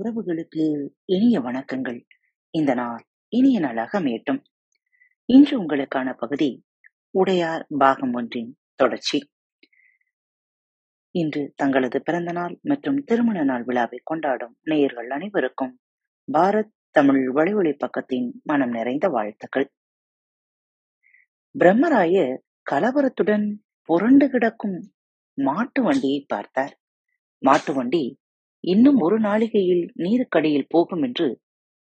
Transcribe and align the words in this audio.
உறவுகளுக்கு 0.00 0.88
இனிய 1.04 1.40
வணக்கங்கள். 1.40 2.04
இந்த 2.50 2.74
நாள் 2.74 3.06
இனிய 3.28 3.60
நாளாக 3.60 4.00
அமையட்டும். 4.00 4.44
இன்று 5.24 5.62
உங்களுக்கான 5.62 6.14
பகுதி 6.16 6.64
உடையார் 7.10 7.66
பாகம் 7.78 8.12
ஒன்றின் 8.12 8.58
தொடர்ச்சி. 8.74 9.30
இன்று 11.10 11.52
தங்களது 11.56 12.02
பிறந்த 12.02 12.32
நாள் 12.32 12.58
மற்றும் 12.62 13.04
திருமண 13.04 13.44
நாள் 13.44 13.64
விழாவை 13.64 14.00
கொண்டாடும் 14.04 14.56
நேயர்கள் 14.62 15.10
அனைவருக்கும் 15.10 15.78
பாரத் 16.32 16.72
தமிழ் 16.90 17.30
வழிவழி 17.30 17.76
பக்கத்தின் 17.76 18.32
மனம் 18.42 18.70
நிறைந்த 18.70 19.08
வாழ்த்துக்கள். 19.08 19.72
பிரம்மராயர் 21.58 22.38
கலவரத்துடன் 22.70 23.54
புரண்டு 23.82 24.30
கிடக்கும் 24.30 24.92
மாட்டு 25.34 25.82
வண்டியை 25.82 26.24
பார்த்தார். 26.28 26.78
மாட்டு 27.38 27.72
வண்டி 27.72 28.18
இன்னும் 28.64 28.98
ஒரு 28.98 29.20
நாழிகையில் 29.20 29.84
நீருக்கடியில் 29.94 30.68
போகும் 30.68 31.02
என்று 31.02 31.26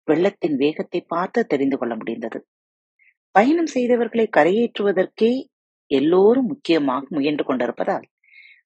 வெள்ளத்தின் 0.07 0.55
வேகத்தை 0.55 1.01
பார்த்து 1.07 1.45
தெரிந்து 1.45 1.77
கொள்ள 1.77 1.95
முடிந்தது. 1.95 2.39
பயணம் 3.35 3.71
செய்தவர்களை 3.73 4.25
கரையேற்றுவதற்கே 4.37 5.31
எல்லோரும் 5.91 6.45
முக்கியமாக 6.45 7.05
முயன்று 7.09 7.43
கொண்டிருப்பதால் 7.43 8.05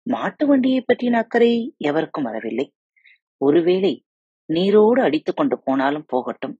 மாட்டு 0.08 0.46
வண்டியை 0.48 0.84
பற்றின 0.86 1.18
அக்கறை 1.18 1.52
எவருக்கும் 1.78 2.24
வரவில்லை. 2.24 2.66
ஒருவேளை 3.42 3.94
நீரோடு 4.50 5.02
அடித்துக் 5.02 5.38
கொண்டு 5.38 5.56
போனாலும் 5.60 6.08
போகட்டும் 6.08 6.56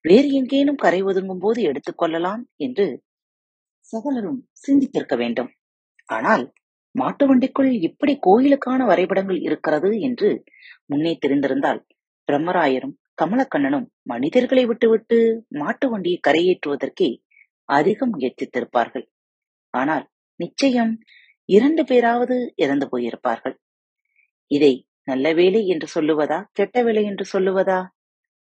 வேறு 0.00 0.28
எங்கேனும் 0.32 0.74
கரை 0.74 1.00
ஒதுங்கும் 1.02 1.38
போது 1.38 1.62
எடுத்துக் 1.62 1.98
கொள்ளலாம் 1.98 2.42
என்று 2.56 2.86
சகலரும் 3.92 4.40
சிந்தித்திருக்க 4.62 5.16
வேண்டும். 5.16 5.50
ஆனால் 6.08 6.44
மாட்டு 7.00 7.24
வண்டிக்குள் 7.26 7.70
இப்படி 7.88 8.12
கோயிலுக்கான 8.26 8.80
வரைபடங்கள் 8.84 9.40
இருக்கிறது 9.40 9.90
என்று 10.00 10.28
முன்னே 10.86 11.12
தெரிந்திருந்தால் 11.24 11.80
பிரம்மராயரும் 12.28 12.94
கமலக்கண்ணனும் 13.22 13.86
மனிதர்களை 14.02 14.64
விட்டுவிட்டு 14.66 15.18
மாட்டு 15.60 15.86
வண்டியை 15.90 16.18
கரையேற்றுவதற்கே 16.28 17.08
அதிகம் 17.68 18.12
முயற்சித்திருப்பார்கள். 18.14 19.06
ஆனால் 19.74 20.04
நிச்சயம் 20.40 20.92
இரண்டு 21.48 21.82
பேராவது 21.84 22.36
இறந்து 22.56 22.86
போயிருப்பார்கள். 22.86 23.56
இதை 24.50 24.72
நல்ல 25.04 25.26
வேலை 25.34 25.62
என்று 25.66 25.86
சொல்லுவதா 25.94 26.38
கெட்ட 26.52 26.82
வேலை 26.82 27.02
என்று 27.04 27.24
சொல்லுவதா 27.32 27.78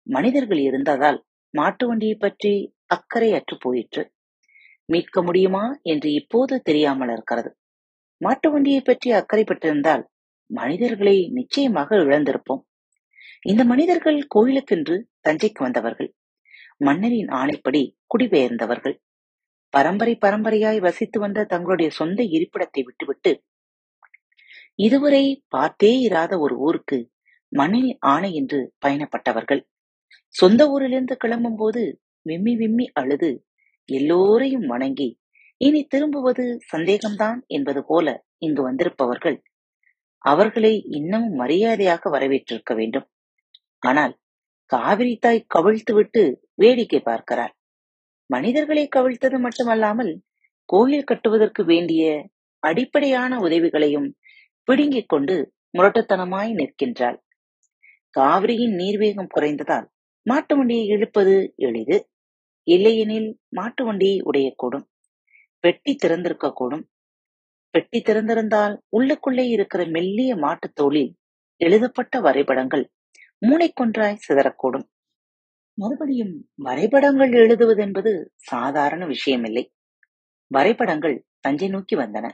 மனிதர்கள் 0.07 0.61
இருந்ததால் 0.69 1.19
மாட்டு 1.53 1.85
வண்டியை 1.88 2.15
பற்றி 2.17 2.53
அக்கறை 2.88 3.29
அற்று 3.33 3.55
போயிற்று. 3.57 4.03
மீட்க 4.89 5.17
முடியுமா 5.21 5.65
என்று 5.83 6.09
இப்போது 6.11 6.53
தெரியாமல் 6.61 7.11
இருக்கிறது. 7.13 7.49
மாட்டு 8.23 8.47
வண்டியை 8.49 8.81
பற்றி 8.81 9.09
அக்கறைப்பட்டிருந்தால் 9.11 10.03
மனிதர்களை 10.49 11.16
நிச்சயமாக 11.29 11.95
இழந்திருப்போம். 12.03 12.63
இந்த 13.43 13.61
மனிதர்கள் 13.63 14.19
கோயிலுக்கென்று 14.35 14.95
தஞ்சைக்கு 15.21 15.61
வந்தவர்கள். 15.63 16.09
மன்னரின் 16.77 17.31
ஆணைப்படி 17.31 17.81
குடிபெயர்ந்தவர்கள். 18.07 18.95
பரம்பரை 19.73 20.13
பரம்பரையாய் 20.16 20.79
வசித்து 20.79 21.17
வந்த 21.19 21.45
தங்களுடைய 21.45 21.89
சொந்த 21.91 22.19
இருப்பிடத்தை 22.35 22.81
விட்டுவிட்டு 22.83 23.31
இதுவரை 24.79 25.23
பார்த்தே 25.47 25.91
இராத 26.01 26.33
ஒரு 26.39 26.55
ஊருக்கு 26.57 26.99
மன்னரின் 27.51 27.99
ஆணை 28.13 28.29
என்று 28.33 28.59
பயணப்பட்டவர்கள். 28.85 29.61
சொந்த 30.35 30.61
ஊரிலிருந்து 30.69 31.16
கிளம்பும் 31.17 31.57
போது 31.57 31.81
விம்மி 32.25 32.53
விம்மி 32.55 32.85
அழுது 32.94 33.31
எல்லோரையும் 33.89 34.66
வணங்கி 34.66 35.09
இனி 35.61 35.81
திரும்புவது 35.83 36.45
சந்தேகம்தான் 36.71 37.39
என்பது 37.47 37.81
போல 37.83 38.07
இங்கு 38.37 38.61
வந்திருப்பவர்கள் 38.61 39.37
அவர்களை 40.25 40.73
இன்னமும் 40.89 41.35
மரியாதையாக 41.35 42.09
வரவேற்றிருக்க 42.09 42.73
வேண்டும். 42.73 43.07
ஆனால் 43.79 44.13
காவிரி 44.71 45.16
தாய் 45.16 45.47
கவிழ்த்துவிட்டு 45.55 46.22
வேடிக்கை 46.55 47.00
பார்க்கிறார். 47.00 47.53
மனிதர்களை 48.29 48.85
கவிழ்த்தது 48.88 49.38
மட்டுமல்லாமல் 49.39 50.11
கோயில் 50.69 51.03
கட்டுவதற்கு 51.03 51.61
வேண்டிய 51.63 52.03
அடிப்படையான 52.63 53.39
உதவிகளையும் 53.39 54.09
பிடுங்கிக் 54.67 55.09
கொண்டு 55.09 55.35
முரட்டுத்தனமாய் 55.78 56.51
நிற்கின்றாள். 56.53 57.17
காவிரியின் 58.16 58.75
நீர்வேகம் 58.79 59.33
குறைந்ததால் 59.35 59.88
மாட்டு 60.25 60.53
வண்டியை 60.55 60.85
இழுப்பது 60.88 61.35
எளிது. 61.57 61.97
இல்லையெனில் 62.67 63.29
மாட்டு 63.49 63.83
வண்டியை 63.85 64.17
உடையக்கூடும். 64.22 64.85
பெட்டி 65.63 65.97
திறந்திருக்கக்கூடும். 66.03 66.84
பெட்டி 67.74 68.00
திறந்திருந்தால் 68.00 68.74
உள்ளுக்குள்ளே 68.97 69.46
இருக்கிற 69.50 69.85
மெல்லிய 69.85 70.35
மாட்டுத் 70.35 70.75
தோலில் 70.75 71.12
எழுதப்பட்ட 71.62 72.19
வரைபடங்கள் 72.19 72.84
மூளைக்கொன்றாய் 73.41 74.22
சிதறக்கூடும். 74.25 74.85
மறுபடியும் 75.78 76.34
வரைபடங்கள் 76.56 77.31
எழுதுவதென்பது 77.31 78.12
சாதாரண 78.44 79.07
விஷயமில்லை. 79.07 79.63
வரைபடங்கள் 80.52 81.25
தஞ்சை 81.40 81.69
நோக்கி 81.69 81.96
வந்தன. 81.96 82.25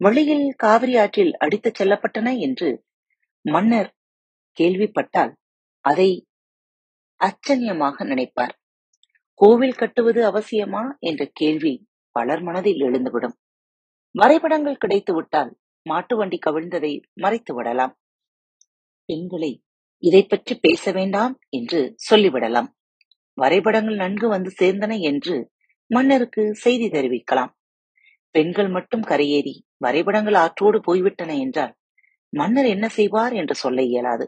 வெளியில் 0.00 0.54
காவிரி 0.56 0.96
ஆற்றில் 0.96 1.32
அடித்துச் 1.38 1.82
செல்லப்பட்டன 1.82 2.38
என்று 2.38 2.68
மன்னர் 3.44 3.90
கேள்விப்பட்டால் 4.58 5.32
அதை 5.84 6.10
அச்சன்யமாக 7.20 7.96
நினைப்பார். 8.04 8.54
கோவில் 9.40 9.74
கட்டுவது 9.74 10.20
அவசியமா 10.30 10.82
என்ற 11.00 11.30
கேள்வி 11.32 11.74
பலர் 12.14 12.42
மனதில் 12.42 12.80
எழுந்துவிடும். 12.80 13.36
வரைபடங்கள் 14.14 14.82
கிடைத்துவிட்டால் 14.84 15.50
மாட்டு 15.86 16.14
வண்டி 16.16 16.38
கவிழ்ந்ததை 16.46 16.92
மறைத்து 17.14 17.52
விடலாம். 17.54 17.94
பெண்களை 19.08 19.52
இதை 20.02 20.22
பற்றி 20.24 20.54
பேச 20.56 20.92
வேண்டாம் 20.92 21.34
என்று 21.50 21.80
சொல்லிவிடலாம். 22.08 22.68
வரைபடங்கள் 23.38 23.96
நன்கு 23.96 24.26
வந்து 24.28 24.50
சேர்ந்தன 24.60 24.92
என்று 25.02 25.36
மன்னருக்கு 25.90 26.42
செய்தி 26.54 26.86
தெரிவிக்கலாம். 26.88 27.52
பெண்கள் 28.34 28.68
மட்டும் 28.68 29.04
கரையேறி 29.04 29.54
வரைபடங்கள் 29.78 30.38
ஆற்றோடு 30.44 30.78
போய்விட்டன 30.80 31.32
என்றால் 31.36 31.74
மன்னர் 32.32 32.68
என்ன 32.74 32.86
செய்வார் 32.88 33.34
என்று 33.34 33.54
சொல்ல 33.54 33.80
இயலாது. 33.82 34.26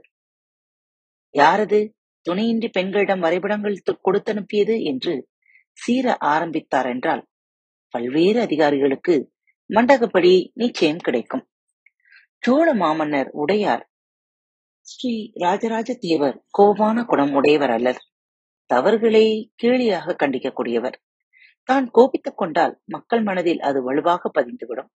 யாரது 1.34 1.80
துணையின்றி 2.26 2.68
பெண்களிடம் 2.68 3.24
வரைபடங்கள் 3.24 3.76
கொடுத்தனுப்பியது 4.06 4.76
என்று 4.82 5.14
சீர 5.78 6.16
ஆரம்பித்தார் 6.26 6.88
என்றால் 6.94 7.22
பல்வேறு 7.94 8.40
அதிகாரிகளுக்கு 8.40 9.14
மண்டகப்படி 9.70 10.32
நிச்சயம் 10.54 10.96
கிடைக்கும். 10.96 11.44
சோழ 12.42 12.74
மாமன்னர் 12.74 13.30
உடையார் 13.32 13.84
ஸ்ரீ 14.80 15.32
ராஜராஜ 15.34 15.94
தேவர் 15.94 16.36
கோபான 16.50 17.04
குணம் 17.04 17.32
உடையவர் 17.34 17.70
அல்லர். 17.70 18.00
தவறுகளை 18.70 19.24
கேலியாக 19.62 20.14
கண்டிக்கக்கூடியவர். 20.22 20.96
தான் 21.68 21.90
கோபித்துக் 21.90 22.36
கொண்டால் 22.36 22.74
மக்கள் 22.84 23.22
மனதில் 23.22 23.60
அது 23.60 23.82
வலுவாக 23.82 24.30
பதிந்துவிடும். 24.34 24.90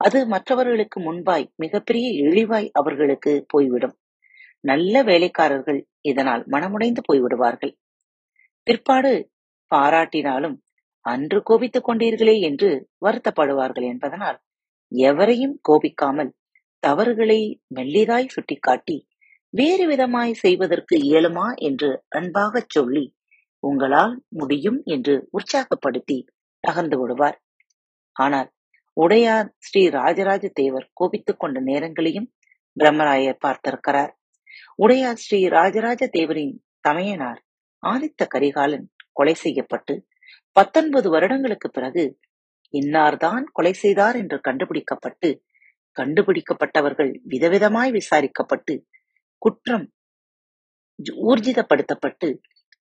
அது 0.00 0.26
மற்றவர்களுக்கு 0.26 0.98
முன்பாய் 1.00 1.46
மிகப்பெரிய 1.56 2.06
இழிவாய் 2.22 2.68
அவர்களுக்கு 2.72 3.32
போய்விடும். 3.48 3.94
நல்ல 4.64 5.02
வேலைக்காரர்கள் 5.02 5.80
இதனால் 6.00 6.42
மனமுடைந்து 6.46 7.02
போய்விடுவார்கள். 7.08 7.72
பிற்பாடு 8.66 9.12
பாராட்டினாலும் 9.70 10.56
அன்று 11.04 11.38
கோபித்துக் 11.42 11.86
கொண்டீர்களே 11.88 12.40
என்று 12.40 12.70
வருத்தப்படுவார்கள் 13.06 13.86
என்பதனால் 13.86 14.38
எவரையும் 14.92 15.56
கோபிக்காமல் 15.68 16.30
தவறுகளை 16.82 17.40
மெல்லிதாய் 17.74 18.32
சுட்டிக்காட்டி 18.34 18.96
வேறு 19.54 19.84
விதமாய் 19.86 20.32
செய்வதற்கு 20.34 20.94
இயலுமா 21.02 21.46
என்று 21.60 21.90
அன்பாகச் 22.08 22.68
சொல்லி 22.68 23.04
உங்களால் 23.62 24.14
முடியும் 24.28 24.78
என்று 24.84 25.14
உற்சாகப்படுத்தி 25.32 26.18
நகர்ந்து 26.64 26.96
விடுவார். 26.98 27.38
ஆனால் 28.16 28.48
உடையார் 28.96 29.48
ஸ்ரீ 29.58 29.82
ராஜராஜ 29.88 30.48
தேவர் 30.52 30.86
கோபித்துக் 30.92 31.38
கொண்ட 31.38 31.60
நேரங்களையும் 31.60 32.28
பிரம்மராயர் 32.76 33.42
பார்த்திருக்கிறார். 33.46 34.12
உடையார் 34.74 35.16
ஸ்ரீ 35.16 35.40
ராஜராஜ 35.48 36.02
தேவரின் 36.12 36.54
தமையனார் 36.80 37.40
ஆதித்த 37.82 38.26
கரிகாலன் 38.26 38.86
கொலை 39.12 39.34
செய்யப்பட்டு 39.34 39.94
பத்தொன்பது 40.56 41.08
வருடங்களுக்கு 41.10 41.68
பிறகு 41.70 42.04
இன்னார்தான் 42.74 43.44
கொலை 43.52 43.72
செய்தார் 43.74 44.16
என்று 44.16 44.40
கண்டுபிடிக்கப்பட்டு 44.40 45.30
கண்டுபிடிக்கப்பட்டவர்கள் 45.96 47.12
விதவிதமாய் 47.24 47.90
விசாரிக்கப்பட்டு 47.90 48.74
குற்றம் 49.42 49.86
ஊர்ஜிதப்படுத்தப்பட்டு 51.22 52.28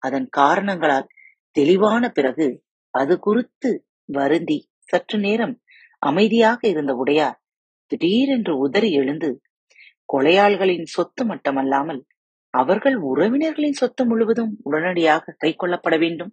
அதன் 0.03 0.29
காரணங்களால் 0.31 1.09
தெளிவான 1.57 2.05
பிறகு 2.09 2.47
அது 2.95 3.15
குறித்து 3.19 3.71
வருந்தி 4.09 4.59
சற்று 4.83 5.19
நேரம் 5.19 5.55
அமைதியாக 6.03 6.61
இருந்த 6.69 6.93
உடையார் 6.95 7.39
திடீரென்று 7.91 8.55
உதறி 8.57 8.91
எழுந்து 8.93 9.31
கொலையாள்களின் 10.09 10.87
சொத்து 10.87 11.23
மட்டுமல்லாமல் 11.25 12.01
அவர்கள் 12.55 12.97
உறவினர்களின் 13.03 13.73
சொத்து 13.73 14.03
முழுவதும் 14.07 14.53
உடனடியாக 14.63 15.35
கை 15.39 15.51
கொள்ளப்பட 15.57 15.97
வேண்டும். 15.99 16.33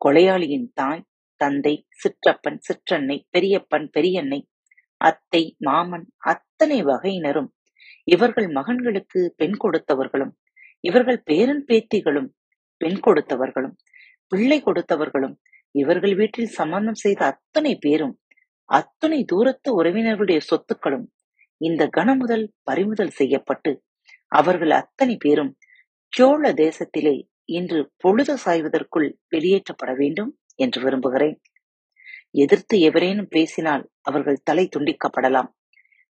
கொலையாளியின் 0.00 0.70
தாய், 0.74 1.06
தந்தை, 1.36 1.86
சிற்றப்பன், 2.02 2.58
சிற்றன்னை, 2.68 3.26
பெரியப்பன், 3.30 3.90
பெரியன்னை, 3.96 4.48
அத்தை, 4.96 5.56
மாமன் 5.60 6.06
அத்தனை 6.18 6.82
வகையினரும் 6.82 7.50
இவர்கள் 8.04 8.48
மகன்களுக்கு 8.48 9.32
பெண் 9.36 9.56
கொடுத்தவர்களும் 9.64 10.32
இவர்கள் 10.80 11.22
பேரன் 11.22 11.64
பேத்திகளும் 11.68 12.28
பெண் 12.78 13.00
கொடுத்தவர்களும் 13.06 13.76
பிள்ளை 14.28 14.62
கொடுத்தவர்களும் 14.62 15.36
இவர்கள் 15.70 16.14
வீட்டில் 16.14 16.46
சம்பந்தம் 16.46 16.94
செய்த 16.94 17.24
அத்தனை 17.24 17.78
பேரும் 17.78 18.18
அத்தனை 18.64 19.24
தூரத்து 19.24 19.82
உறவினர்களுடைய 19.82 20.40
சொத்துக்களும் 20.50 21.06
இந்த 21.56 21.86
கணமுதல் 21.86 22.18
முதல் 22.18 22.52
பறிமுதல் 22.62 23.10
செய்யப்பட்டு 23.10 23.82
அவர்கள் 24.28 24.70
அத்தனை 24.70 25.16
பேரும் 25.16 25.56
சோழ 26.16 26.52
தேசத்திலே 26.52 27.28
இன்று 27.48 27.80
பொழுது 27.96 28.34
சாய்வதற்குள் 28.44 29.08
வெளியேற்றப்பட 29.28 29.90
வேண்டும் 29.96 30.32
என்று 30.54 30.78
விரும்புகிறேன். 30.82 31.36
எதிர்த்து 32.34 32.76
எவரேனும் 32.80 33.30
பேசினால் 33.30 33.84
அவர்கள் 34.00 34.44
தலை 34.44 34.68
துண்டிக்கப்படலாம். 34.76 35.48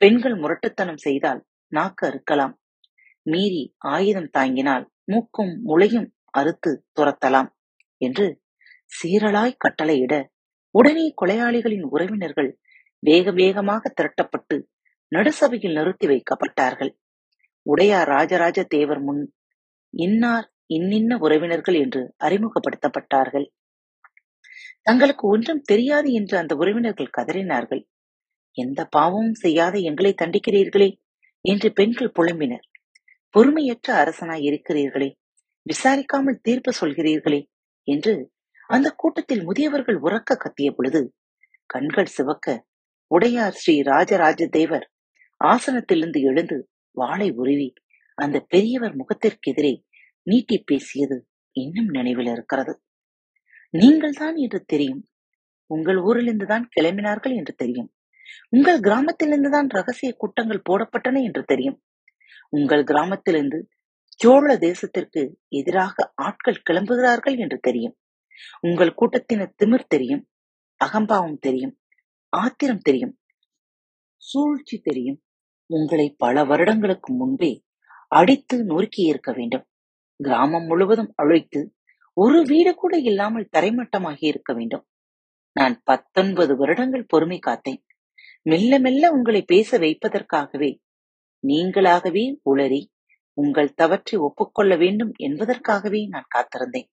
பெண்கள் 0.00 0.36
முரட்டுத்தனம் 0.36 0.96
செய்தால் 0.96 1.40
நாக்கு 1.72 2.04
அறுக்கலாம். 2.06 2.54
மீறி 3.26 3.62
ஆயுதம் 3.78 4.30
தாங்கினால் 4.38 4.84
மூக்கும் 5.04 5.52
முளையும் 5.66 6.08
அறுத்து 6.30 6.70
துரத்தலாம் 7.00 7.50
என்று 8.00 8.26
சீரலாய் 8.92 9.60
கட்டளையிட 9.64 10.14
உடனே 10.74 11.06
கொலையாளிகளின் 11.22 11.86
உறவினர்கள் 11.90 12.50
வேக 13.02 13.30
வேகமாக 13.30 13.92
திரட்டப்பட்டு 14.00 14.56
நடுசபையில் 15.12 15.76
நிறுத்தி 15.78 16.06
வைக்கப்பட்டார்கள். 16.06 16.92
உடையார் 17.66 18.08
ராஜராஜ 18.08 18.58
தேவர் 18.64 19.02
முன் 19.02 19.22
இன்னார் 19.94 20.46
இன்னின்ன 20.70 21.18
உறவினர்கள் 21.18 21.74
என்று 21.74 22.02
அறிமுகப்படுத்தப்பட்டார்கள். 22.20 23.46
தங்களுக்கு 24.82 25.24
ஒன்றும் 25.28 25.62
தெரியாது 25.62 26.08
என்று 26.12 26.34
அந்த 26.38 26.52
உறவினர்கள் 26.54 27.14
கதறினார்கள். 27.18 27.82
எந்த 28.58 28.80
பாவமும் 28.86 29.34
செய்யாத 29.34 29.74
எங்களை 29.80 30.12
தண்டிக்கிறீர்களே 30.14 30.90
என்று 31.44 31.68
பெண்கள் 31.72 32.14
புலம்பினர். 32.18 32.64
பொறுமையற்ற 33.34 33.88
அரசனாய் 33.94 34.46
இருக்கிறீர்களே 34.48 35.08
விசாரிக்காமல் 35.66 36.42
தீர்ப்பு 36.42 36.72
சொல்கிறீர்களே 36.80 37.40
என்று 37.88 38.14
அந்த 38.70 38.88
கூட்டத்தில் 38.92 39.44
முதியவர்கள் 39.44 39.98
உறக்க 39.98 40.36
கத்திய 40.36 40.68
பொழுது 40.70 41.00
கண்கள் 41.70 42.14
சிவக்க 42.16 42.46
உடையார் 43.10 43.56
ஸ்ரீ 43.56 43.74
ராஜராஜ 43.82 44.46
தேவர் 44.48 44.86
ஆசனத்திலிருந்து 45.40 46.20
எழுந்து 46.20 46.56
வாளை 46.96 47.28
உருவி 47.32 47.68
அந்த 48.18 48.36
பெரியவர் 48.48 48.94
முகத்திற்கெதிரே 48.96 49.72
நீட்டி 50.22 50.58
பேசியது 50.58 51.26
இன்னும் 51.52 51.88
நினைவில் 51.88 52.26
இருக்கிறது. 52.26 52.72
நீங்கள் 53.70 54.10
தான் 54.12 54.36
என்று 54.36 54.64
தெரியும். 54.64 55.08
உங்கள் 55.66 55.96
ஊரிலிருந்து 55.96 56.46
தான் 56.46 56.68
கிளம்பினார்கள் 56.76 57.34
என்று 57.34 57.54
தெரியும். 57.54 57.90
உங்கள் 58.48 58.80
கிராமத்திலிருந்து 58.80 59.50
தான் 59.50 59.68
ரகசிய 59.68 60.12
கூட்டங்கள் 60.16 60.66
போடப்பட்டன 60.70 61.22
என்று 61.22 61.44
தெரியும். 61.44 61.82
உங்கள் 62.48 62.84
கிராமத்திலிருந்து 62.84 63.68
சோழ 64.10 64.56
தேசத்திற்கு 64.56 65.20
எதிராக 65.48 66.12
ஆட்கள் 66.14 66.62
கிளம்புகிறார்கள் 66.70 67.38
என்று 67.38 67.58
தெரியும். 67.60 67.94
உங்கள் 68.60 68.94
கூட்டத்தினர் 68.94 69.54
திமிர் 69.64 69.86
தெரியும். 69.88 70.28
அகம்பாவம் 70.80 71.38
தெரியும். 71.38 71.74
ஆத்திரம் 72.32 72.78
தெரியும். 72.78 73.14
சூழ்ச்சி 74.22 74.78
தெரியும். 74.78 75.22
உங்களை 75.66 76.14
பல 76.18 76.44
வருடங்களுக்கு 76.44 77.12
முன்பே 77.12 77.52
அடித்து 78.08 78.64
நொறுக்கி 78.64 79.02
இருக்க 79.02 79.32
வேண்டும். 79.32 79.64
கிராமம் 80.20 80.66
முழுவதும் 80.66 81.12
அழைத்து 81.14 81.60
ஒரு 82.16 82.38
வீடு 82.42 82.74
கூட 82.74 82.94
இல்லாமல் 83.00 83.50
தரைமட்டமாகி 83.52 84.24
இருக்க 84.24 84.52
வேண்டும். 84.52 84.84
நான் 85.56 85.82
பத்தொன்பது 85.84 86.52
வருடங்கள் 86.56 87.06
பொறுமை 87.06 87.38
காத்தேன். 87.46 87.80
மெல்ல 88.42 88.78
மெல்ல 88.78 89.04
உங்களை 89.10 89.42
பேச 89.42 89.78
வைப்பதற்காகவே 89.78 90.70
நீங்களாகவே 91.44 92.24
உளறி 92.50 92.82
உங்கள் 93.38 93.74
தவற்றை 93.74 94.16
ஒப்புக்கொள்ள 94.20 94.72
வேண்டும் 94.76 95.12
என்பதற்காகவே 95.16 96.00
நான் 96.06 96.32
காத்திருந்தேன். 96.34 96.88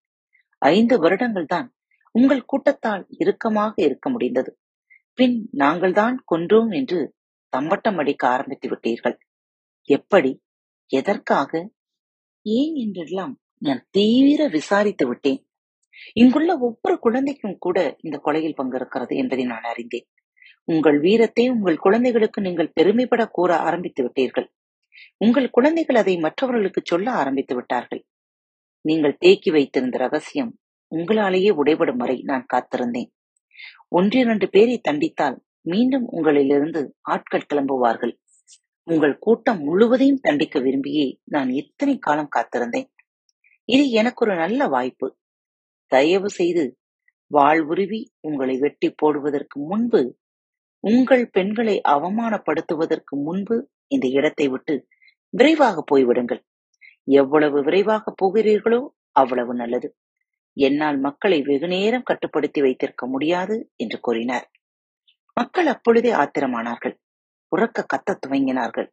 ஐந்து 0.62 0.96
வருடங்கள் 1.00 1.46
தான் 1.46 1.68
உங்கள் 2.16 2.46
கூட்டத்தால் 2.46 3.04
இறுக்கமாக 3.18 3.74
இருக்க 3.84 4.10
முடிந்தது. 4.10 4.52
பின் 5.18 5.38
நாங்கள் 5.54 5.94
தான் 5.94 6.16
கொன்றோம் 6.32 6.72
என்று 6.72 7.00
தம்பட்டம் 7.54 7.98
அடிக்க 7.98 8.24
ஆரம்பித்து 8.28 8.68
விட்டீர்கள். 8.70 9.18
எப்படி 9.90 10.32
எதற்காக? 10.92 11.52
ஏன் 12.56 12.76
என்றெல்லாம் 12.76 13.34
நான் 13.58 13.82
தீவிர 13.90 14.42
விசாரித்து 14.48 15.06
விட்டேன். 15.08 15.40
இங்குள்ள 16.14 16.52
ஒவ்வொரு 16.58 16.96
குழந்தைக்கும் 17.00 17.58
கூட 17.60 17.78
இந்த 18.02 18.18
கொலையில் 18.26 18.58
பங்கிருக்கிறது 18.58 19.14
என்பதை 19.16 19.46
நான் 19.46 19.64
அறிந்தேன். 19.64 20.08
உங்கள் 20.64 21.00
வீரத்தை 21.00 21.46
உங்கள் 21.50 21.78
குழந்தைகளுக்கு 21.78 22.40
நீங்கள் 22.42 22.74
பெருமைப்பட 22.74 23.24
கூற 23.28 23.52
ஆரம்பித்து 23.58 24.02
விட்டீர்கள். 24.04 24.48
உங்கள் 25.18 25.50
குழந்தைகள் 25.50 25.96
அதை 25.96 26.16
மற்றவர்களுக்கு 26.18 26.82
சொல்ல 26.84 27.08
ஆரம்பித்து 27.12 27.56
விட்டார்கள். 27.56 28.02
நீங்கள் 28.86 29.20
தேக்கி 29.20 29.52
வைத்திருந்த 29.52 29.98
ரகசியம் 29.98 30.52
உங்களாலேயே 30.92 31.52
உடைபடும் 31.62 32.02
வரை 32.02 32.18
நான் 32.22 32.46
காத்திருந்தேன். 32.54 33.10
ஒன்றிரண்டு 33.90 34.48
பேரை 34.50 34.82
தண்டித்தால் 34.90 35.38
மீண்டும் 35.62 36.06
உங்களிலிருந்து 36.12 36.82
ஆட்கள் 37.02 37.50
கிளம்புவார்கள். 37.54 38.14
உங்கள் 38.88 39.16
கூட்டம் 39.20 39.60
முழுவதையும் 39.60 40.22
தண்டிக்க 40.22 40.60
விரும்பியே 40.60 41.08
நான் 41.26 41.50
இத்தனை 41.50 41.96
காலம் 41.98 42.34
காத்திருந்தேன். 42.36 42.88
இது 43.66 43.90
எனக்கு 43.92 44.22
ஒரு 44.26 44.36
நல்ல 44.36 44.68
வாய்ப்பு. 44.68 45.08
தயவு 45.92 46.30
செய்து 46.30 46.64
வாழ்வுருவி 47.32 48.00
உங்களை 48.20 48.56
வெட்டி 48.58 48.90
போடுவதற்கு 48.92 49.58
முன்பு 49.60 50.02
உங்கள் 50.84 51.26
பெண்களை 51.30 51.82
அவமானப்படுத்துவதற்கு 51.90 53.14
முன்பு 53.24 53.56
இந்த 53.88 54.08
இடத்தை 54.08 54.48
விட்டு 54.48 54.76
விரைவாக 55.34 55.84
போய்விடுங்கள். 55.92 56.42
எவ்வளவு 57.04 57.64
விரைவாக 57.64 58.14
போகிறீர்களோ 58.22 58.82
அவ்வளவு 59.12 59.54
நல்லது. 59.54 59.90
என்னால் 60.58 61.00
மக்களை 61.00 61.40
வெகுநேரம் 61.42 62.04
கட்டுப்படுத்தி 62.04 62.62
வைத்திருக்க 62.62 63.08
முடியாது 63.08 63.56
என்று 63.76 64.00
கூறினார். 64.00 64.48
மக்கள் 65.34 65.66
அப்பொழுதே 65.66 66.12
ஆத்திரமானார்கள். 66.12 66.96
உறக்க 67.56 67.86
கத்த 67.86 68.18
துவங்கினார்கள். 68.28 68.90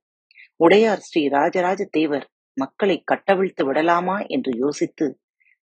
உடையார் 0.56 0.98
ஸ்ரீ 0.98 1.28
ராஜராஜ 1.28 1.84
தேவர் 1.90 2.26
மக்களை 2.56 3.02
கட்டவிழ்த்து 3.04 3.64
விடலாமா 3.64 4.16
என்று 4.26 4.52
யோசித்து 4.56 5.06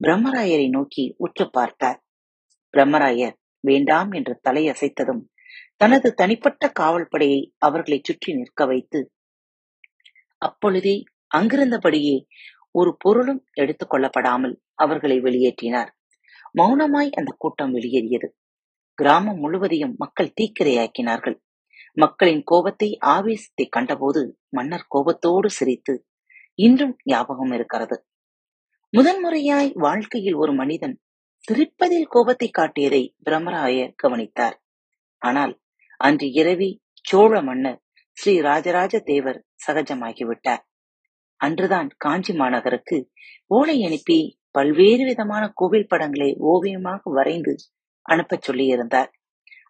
பிரம்மராயரை 0.01 0.69
நோக்கி 0.69 1.13
உற்று 1.17 1.49
பார்த்தார். 1.49 1.99
பிரம்மராயர் 2.73 3.35
வேண்டாம் 3.59 4.11
என்று 4.11 4.39
தலையசைத்ததும் 4.49 5.23
தனது 5.77 6.13
தனிப்பட்ட 6.13 6.69
காவல் 6.69 7.07
படையை 7.09 7.53
அவர்களை 7.57 7.99
சுற்றி 8.03 8.33
நிற்க 8.33 8.65
வைத்து 8.65 8.99
அப்பொழுதே 10.37 11.03
அங்கிருந்தபடியே 11.35 12.17
ஒரு 12.71 12.95
பொருளும் 12.99 13.41
எடுத்துக் 13.53 13.93
கொள்ளப்படாமல் 13.93 14.55
அவர்களை 14.73 15.17
வெளியேற்றினார். 15.19 15.89
மௌனமாய் 16.57 17.09
அந்த 17.11 17.31
கூட்டம் 17.37 17.73
வெளியேறியது. 17.73 18.27
கிராமம் 18.93 19.39
முழுவதையும் 19.39 19.95
மக்கள் 19.97 20.33
தீக்கிரையாக்கினார்கள். 20.41 21.37
மக்களின் 21.97 22.43
கோபத்தை 22.43 22.89
ஆவேசத்தை 23.07 23.65
கண்டபோது 23.67 24.21
மன்னர் 24.49 24.85
கோபத்தோடு 24.87 25.49
சிரித்து 25.49 25.93
இன்றும் 26.59 26.95
ஞாபகம் 27.03 27.51
இருக்கிறது. 27.51 27.97
முதன்முறையாய் 28.93 29.71
வாழ்க்கையில் 29.75 30.33
ஒரு 30.33 30.53
மனிதன் 30.53 30.95
சிரிப்பதில் 31.47 32.07
கோபத்தை 32.07 32.47
காட்டியதை 32.49 33.01
பிரம்மராயர் 33.23 33.93
கவனித்தார். 33.95 34.55
ஆனால் 35.21 35.53
அன்று 35.99 36.27
இரவி 36.31 36.69
சோழ 37.05 37.41
மன்னர் 37.41 37.79
ஸ்ரீ 38.17 38.33
ராஜராஜ 38.39 38.95
தேவர் 39.01 39.39
சகஜமாகிவிட்டார். 39.65 40.63
அன்றுதான் 41.41 41.89
காஞ்சி 41.97 42.33
மாநகருக்கு 42.33 42.97
ஓலை 43.47 43.77
அனுப்பி 43.83 44.19
பல்வேறு 44.51 45.03
விதமான 45.05 45.43
கோவில் 45.51 45.87
படங்களை 45.87 46.29
ஓவியமாக 46.51 47.01
வரைந்து 47.09 47.53
அனுப்பச் 48.05 48.45
சொல்லியிருந்தார். 48.47 49.09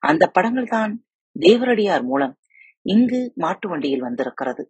அந்த 0.03 0.23
படங்கள் 0.27 0.71
தான் 0.75 0.93
தேவரடியார் 1.39 2.03
மூலம் 2.03 2.33
இங்கு 2.81 3.31
மாட்டு 3.35 3.69
வண்டியில் 3.69 3.99
வந்திருக்கிறது. 3.99 4.63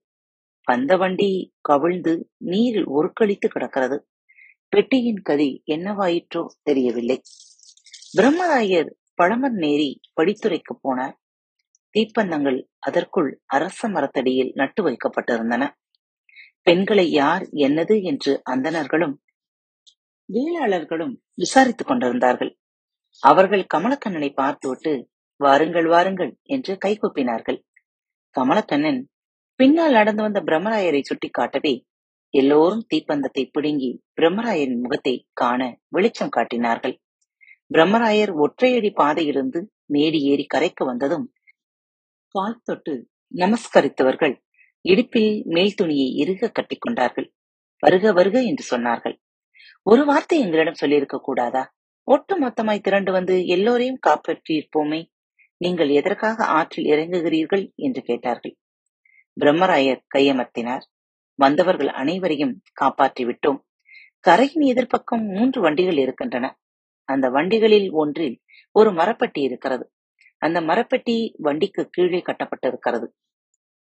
வந்த 0.68 0.98
வண்டி 0.98 1.54
கவிழ்ந்து 1.62 2.14
நீரில் 2.38 2.88
ஒருக்களித்து 2.88 3.48
கிடக்கிறது. 3.48 3.98
பெட்டியின் 4.70 5.22
கதி 5.22 5.64
என்னவாயிற்றோ 5.72 6.46
தெரியவில்லை. 6.64 7.22
பிரம்மராயர் 8.18 8.90
பழமர் 9.22 9.58
நேரி 9.58 9.90
படித்துறைக்கு 10.16 10.74
போனார் 10.84 11.16
தீப்பந்தங்கள் 11.96 12.60
அதற்குள் 12.80 13.42
அரச 13.46 13.88
மரத்தடியில் 13.88 14.52
நட்டு 14.56 14.82
வைக்கப்பட்டிருந்தன. 14.84 15.64
பெண்களை 16.62 17.12
யார் 17.12 17.44
என்னது 17.44 18.04
என்று 18.04 18.42
அந்தணர்களும் 18.44 19.16
வேளாளர்களும் 20.30 21.14
விசாரித்துக் 21.34 21.88
கொண்டிருந்தார்கள். 21.88 22.52
அவர்கள் 23.24 23.66
கமலக்கண்ணனை 23.74 24.30
பார்த்துவிட்டு 24.34 24.94
வாருங்கள் 25.40 25.86
வாருங்கள் 25.86 26.32
என்று 26.46 26.74
கைகூப்பினார்கள் 26.86 27.60
கமலக்கண்ணன் 28.36 29.02
பின்னால் 29.60 29.92
நடந்து 29.92 30.22
வந்த 30.22 30.40
பிரம்மராயரை 30.42 31.02
சுட்டிக்காட்டவே 31.02 31.74
எல்லோரும் 32.34 32.86
தீப்பந்தத்தை 32.88 33.44
பிடுங்கி 33.52 33.92
பிரம்மராயரின் 34.16 34.82
முகத்தை 34.82 35.14
காண 35.34 35.62
வெளிச்சம் 35.88 36.34
காட்டினார்கள். 36.36 36.96
பிரம்மராயர் 37.72 38.34
ஒற்றையடி 38.36 38.90
பாதையிலிருந்து 38.94 39.60
மேடி 39.94 40.20
ஏறி 40.24 40.46
கரைக்கு 40.46 40.84
வந்ததும் 40.86 41.26
கால் 42.36 42.62
தொட்டு 42.64 42.94
நமஸ்கரித்தவர்கள் 43.34 44.36
இடுப்பில் 44.86 45.34
மேல் 45.46 45.74
துணியை 45.74 46.10
இறுக 46.16 46.52
கட்டிக்கொண்டார்கள் 46.52 47.28
வருக 47.84 48.12
வருக 48.14 48.38
என்று 48.42 48.64
சொன்னார்கள். 48.72 49.16
ஒரு 49.86 50.04
வார்த்தை 50.06 50.38
எங்களிடம் 50.40 50.80
சொல்லியிருக்க 50.82 51.18
கூடாதா? 51.20 51.64
ஒட்டு 52.08 52.34
மொத்தமாய் 52.40 52.86
திரண்டு 52.88 53.12
வந்து 53.12 53.36
எல்லோரையும் 53.46 54.02
காப்பாற்றியிருப்போமே. 54.08 55.02
நீங்கள் 55.58 55.90
எதற்காக 55.90 56.46
ஆற்றில் 56.46 56.86
இறங்குகிறீர்கள்? 56.86 57.74
என்று 57.76 58.02
கேட்டார்கள். 58.02 58.58
பிரம்மராயர் 59.42 60.02
கையமர்த்தினார். 60.18 60.82
வந்தவர்கள் 61.36 61.88
அனைவரையும் 61.88 62.62
காப்பாற்றி 62.74 63.26
விட்டோம் 63.26 63.66
கரையின் 64.20 64.66
எதிர்ப்பக்கம் 64.74 65.34
மூன்று 65.34 65.62
வண்டிகள் 65.62 65.98
இருக்கின்றன. 65.98 66.60
அந்த 67.04 67.30
வண்டிகளில் 67.30 67.92
ஒன்றில் 67.92 68.42
ஒரு 68.72 68.92
மரப்பெட்டி 68.92 69.42
இருக்கிறது. 69.42 69.92
அந்த 70.38 70.62
மரப்பெட்டி 70.62 71.34
வண்டிக்கு 71.38 71.88
கீழே 71.90 72.18
கட்டப்பட்டிருக்கிறது. 72.18 73.08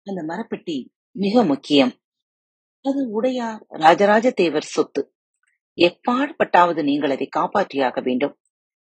அந்த 0.03 0.23
மரப்பெட்டி 0.23 0.89
மிக 1.11 1.45
முக்கியம். 1.45 1.93
அது 2.81 3.11
உடையார் 3.11 3.67
ராஜராஜ 3.69 4.31
தேவர் 4.31 4.63
சொத்து. 4.63 5.13
எப்பாடுபட்டாவது 5.79 6.83
நீங்கள் 6.83 7.11
அதை 7.11 7.29
காப்பாற்றியாக 7.37 8.03
வேண்டும். 8.03 8.39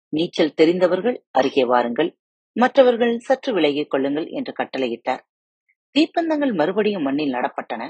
நீச்சல் 0.10 0.54
தெரிந்தவர்கள் 0.54 1.26
அருகே 1.32 1.64
வாருங்கள். 1.64 2.19
மற்றவர்கள் 2.60 3.14
சற்று 3.20 3.54
விலகிக் 3.54 3.90
கொள்ளுங்கள் 3.90 4.28
என்று 4.28 4.54
கட்டளையிட்டார். 4.60 5.22
தீப்பந்தங்கள் 5.96 6.54
மறுபடியும் 6.54 7.02
மண்ணில் 7.02 7.34
நடப்பட்டன. 7.34 7.84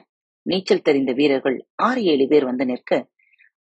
நீச்சல் 0.45 0.81
தெரிந்த 0.81 1.11
வீரர்கள் 1.13 1.57
ஆறு 1.75 2.01
ஏழு 2.03 2.25
பேர் 2.27 2.45
வந்து 2.45 2.65
நிற்க 2.65 2.91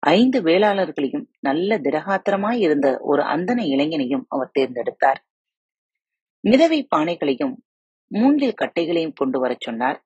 ஐந்து 0.03 0.41
வேளாளர்களையும் 0.41 1.25
நல்ல 1.39 1.77
திடகாத்திரமாய் 1.77 2.59
இருந்த 2.59 2.87
ஒரு 3.01 3.21
அந்தன 3.23 3.63
இளைஞனையும் 3.65 4.25
அவர் 4.27 4.53
தேர்ந்தெடுத்தார். 4.59 5.19
மிதவை 6.43 6.79
பானைகளையும் 6.95 7.55
மூங்கில் 8.11 8.59
கட்டைகளையும் 8.61 9.13
கொண்டு 9.13 9.39
வரச் 9.39 9.61
சொன்னார். 9.61 9.99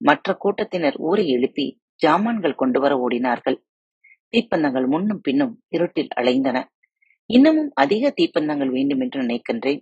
மற்ற 0.00 0.34
கூட்டத்தினர் 0.34 0.96
ஊரை 0.98 1.24
எழுப்பி 1.28 1.66
ஜாமான்கள் 2.06 2.54
கொண்டு 2.54 2.78
வர 2.80 2.92
ஓடினார்கள். 2.96 3.58
தீப்பந்தங்கள் 4.32 4.86
முன்னும் 4.86 5.20
பின்னும் 5.20 5.54
இருட்டில் 5.68 6.12
அலைந்தன. 6.16 6.58
இன்னமும் 7.30 7.70
அதிக 7.74 8.12
தீப்பந்தங்கள் 8.16 8.70
வேண்டும் 8.70 9.00
என்று 9.00 9.20
நினைக்கின்றேன். 9.22 9.80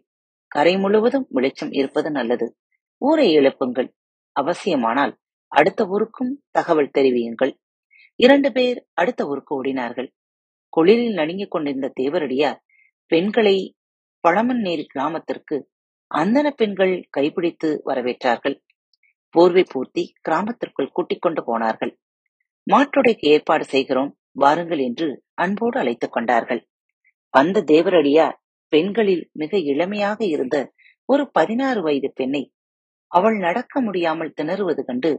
கரை 0.51 0.79
முழுவதும் 0.79 1.27
வெளிச்சம் 1.29 1.71
இருப்பது 1.71 2.11
நல்லது. 2.11 2.57
ஊரை 2.99 3.37
எழுப்புங்கள். 3.37 3.93
அவசியமானால் 4.41 5.17
அடுத்த 5.49 5.87
ஊருக்கும் 5.87 6.43
தகவல் 6.51 6.91
தெரிவியுங்கள். 6.99 7.55
இரண்டு 8.17 8.53
பேர் 8.53 8.87
அடுத்த 8.93 9.27
ஊருக்கு 9.27 9.65
ஓடினார்கள். 9.65 10.09
குளிரில் 10.77 11.13
நடுங்கிக் 11.13 11.51
கொண்டிருந்த 11.51 11.93
தேவரடியார் 12.01 12.59
பெண்களை 13.07 13.77
பழமன்னேரி 14.29 14.85
கிராமத்திற்கு 14.85 15.71
அந்தன 16.15 16.51
பெண்கள் 16.51 17.07
கைப்பிடித்து 17.11 17.83
வரவேற்றார்கள். 17.87 18.61
போர்வை 19.31 19.65
பூர்த்தி 19.69 20.13
கிராமத்திற்குள் 20.29 20.93
கூட்டிக் 20.93 21.23
கொண்டு 21.23 21.45
போனார்கள். 21.45 21.99
மாற்றுடைக்கு 22.71 23.27
ஏற்பாடு 23.27 23.65
செய்கிறோம் 23.65 24.19
வாருங்கள் 24.33 24.79
என்று 24.79 25.23
அன்போடு 25.35 25.79
அழைத்துக் 25.79 26.13
கொண்டார்கள். 26.13 26.69
வந்த 27.31 27.61
தேவரடியார் 27.61 28.39
பெண்களில் 28.73 29.25
மிக 29.33 29.59
இளமையாக 29.73 30.21
இருந்த 30.27 30.57
ஒரு 31.09 31.25
பதினாறு 31.31 31.81
வயது 31.83 32.11
பெண்ணை 32.15 32.43
அவள் 33.13 33.37
நடக்க 33.37 33.81
முடியாமல் 33.81 34.35
திணறுவது 34.37 34.83
கண்டு 34.85 35.11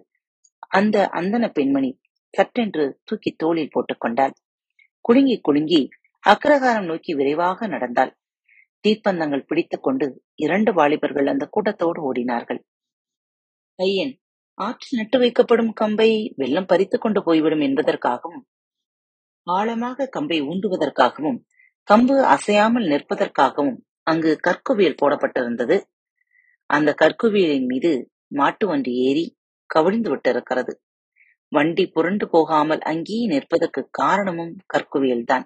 அந்த 0.70 0.98
அந்தன 1.14 1.46
பெண்மணி 1.52 1.92
சட்டென்று 2.34 2.84
தூக்கி 3.04 3.32
தோளில் 3.34 3.72
போட்டுக் 3.72 4.00
கொண்டாள். 4.00 4.34
குலுங்கி 5.06 5.36
குலுங்கி 5.42 5.82
அக்ரகாரம் 6.24 6.86
நோக்கி 6.86 7.12
விரைவாக 7.14 7.68
நடந்தாள். 7.68 8.12
தீப்பந்தங்கள் 8.86 9.48
பிடித்துக் 9.48 9.84
கொண்டு 9.84 10.06
இரண்டு 10.36 10.72
வாலிபர்கள் 10.74 11.28
அந்த 11.28 11.46
கூட்டத்தோடு 11.52 12.00
ஓடினார்கள். 12.08 12.62
பையன் 13.80 14.14
ஆற்றில் 14.58 15.00
நட்டு 15.00 15.18
வைக்கப்படும் 15.20 15.74
கம்பை 15.74 16.10
வெள்ளம் 16.36 16.66
பறித்துக் 16.66 17.02
கொண்டு 17.02 17.20
போய்விடும் 17.24 17.60
என்பதற்காகவும் 17.60 18.44
ஆழமாக 19.48 20.08
கம்பை 20.08 20.38
ஊண்டுவதற்காகவும் 20.42 21.40
கம்பு 21.88 22.16
அசையாமல் 22.26 22.86
நிற்பதற்காகவும் 22.88 23.80
அங்கு 24.04 24.32
கற்குவியல் 24.40 25.00
போடப்பட்டிருந்தது. 25.02 25.78
அந்த 26.70 26.90
கற்குவியலின் 26.94 27.66
மீது 27.66 27.92
மாட்டு 28.28 28.66
வண்டி 28.68 28.92
ஏறி 29.08 29.24
கவிழ்ந்து 29.70 30.10
விட்டிருக்கிறது. 30.10 30.74
வண்டி 31.52 31.84
புரண்டு 31.86 32.30
போகாமல் 32.30 32.82
அங்கேயே 32.82 33.26
நிற்பதற்கு 33.26 33.82
காரணமும் 33.92 34.54
கற்குவியல்தான் 34.74 35.46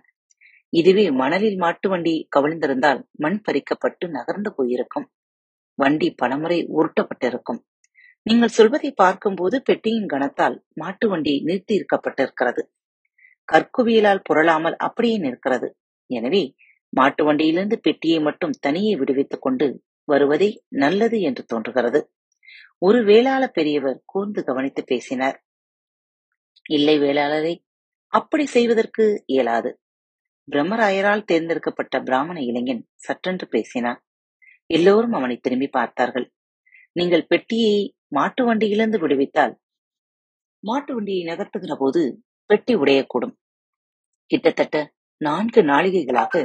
இதுவே 0.73 1.05
மணலில் 1.11 1.57
மாட்டு 1.57 1.89
வண்டி 1.89 2.13
கவிழ்ந்திருந்தால் 2.35 3.01
மண் 3.13 3.39
பறிக்கப்பட்டு 3.45 4.07
நகர்ந்து 4.09 4.51
போயிருக்கும். 4.55 5.07
வண்டி 5.79 6.09
பலமுறை 6.11 6.59
உருட்டப்பட்டிருக்கும். 6.75 7.59
நீங்கள் 8.25 8.49
சொல்வதை 8.49 8.91
பார்க்கும்போது 8.91 9.61
பெட்டியின் 9.61 10.05
கணத்தால் 10.05 10.57
மாட்டு 10.73 11.07
வண்டி 11.09 11.33
நிறுத்தி 11.43 11.73
இருக்கப்பட்டிருக்கிறது. 11.79 12.61
கற்குவியலால் 13.49 14.25
புரளாமல் 14.29 14.77
அப்படியே 14.77 15.17
நிற்கிறது. 15.17 15.67
எனவே 16.09 16.43
மாட்டு 16.93 17.23
வண்டியிலிருந்து 17.23 17.77
பெட்டியை 17.79 18.19
மட்டும் 18.19 18.53
தனியே 18.59 18.93
விடுவித்துக் 18.95 19.41
கொண்டு 19.41 19.67
வருவதே 20.07 20.49
நல்லது 20.75 21.17
என்று 21.21 21.43
தோன்றுகிறது. 21.45 21.99
ஒரு 22.81 22.99
வேளாள 23.03 23.43
பெரியவர் 23.47 23.99
கூர்ந்து 24.05 24.41
கவனித்து 24.43 24.81
பேசினார். 24.83 25.37
இல்லை 26.69 26.95
வேளாளரை 26.99 27.53
அப்படி 28.13 28.45
செய்வதற்கு 28.45 29.03
இயலாது. 29.25 29.71
பிரம்மராயரால் 30.47 31.27
தேர்ந்தெடுக்கப்பட்ட 31.31 31.95
பிராமண 31.99 32.37
இளைஞன் 32.41 32.83
சற்றென்று 33.07 33.45
பேசினான். 33.49 33.99
எல்லோரும் 34.69 35.11
அவனை 35.11 35.35
திரும்பி 35.37 35.67
பார்த்தார்கள். 35.67 36.27
நீங்கள் 36.91 37.27
பெட்டியை 37.27 37.75
மாட்டு 38.07 38.41
வண்டியிலிருந்து 38.45 38.99
விடுவித்தால் 38.99 39.53
மாட்டு 40.63 40.91
வண்டியை 40.93 41.23
நகர்த்துகிற 41.25 41.73
போது 41.75 42.01
பெட்டி 42.49 42.73
உடையக்கூடும். 42.75 43.35
கிட்டத்தட்ட 44.31 44.77
நான்கு 45.21 45.61
நாளிகைகளாக 45.63 46.43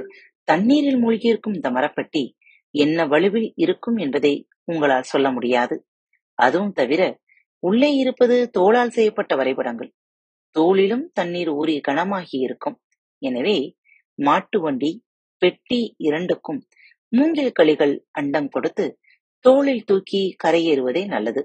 தண்ணீரில் 0.48 1.00
மூழ்கியிருக்கும் 1.02 1.56
இந்த 1.58 1.68
மரப்பெட்டி 1.70 2.22
என்ன 2.74 3.06
வலுவில் 3.06 3.48
இருக்கும் 3.56 3.96
என்பதை 3.96 4.34
உங்களால் 4.64 5.10
சொல்ல 5.12 5.26
முடியாது. 5.30 5.76
அதுவும் 6.38 6.72
தவிர 6.72 7.02
உள்ளே 7.62 7.90
இருப்பது 7.92 8.36
தோளால் 8.58 8.94
செய்யப்பட்ட 8.96 9.32
வரைபடங்கள். 9.36 9.90
தோளிலும் 10.56 11.04
தண்ணீர் 11.12 11.50
ஊறி 11.50 11.74
கனமாகி 11.88 12.38
இருக்கும். 12.38 12.76
எனவே 13.22 13.56
மாட்டு 14.18 14.58
வண்டி 14.60 14.90
பெட்டி 15.42 15.80
இரண்டுக்கும் 15.98 16.60
மூங்கில் 17.12 17.52
களிகள் 17.52 17.94
அண்டம் 18.10 18.48
கொடுத்து 18.48 18.84
தோளில் 19.44 19.84
தூக்கி 19.84 20.22
கரையேறுவதே 20.44 21.02
நல்லது. 21.06 21.42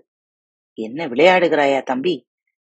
என்ன 0.78 1.08
விளையாடுகிறாயா 1.08 1.82
தம்பி? 1.84 2.16